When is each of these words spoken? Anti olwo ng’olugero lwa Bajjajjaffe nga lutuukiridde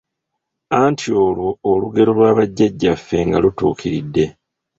Anti 0.83 1.09
olwo 1.25 1.49
ng’olugero 1.57 2.11
lwa 2.17 2.29
Bajjajjaffe 2.37 3.17
nga 3.27 3.37
lutuukiridde 3.43 4.25